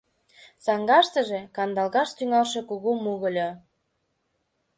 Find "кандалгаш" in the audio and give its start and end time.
1.55-2.09